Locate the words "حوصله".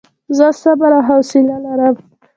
1.07-1.55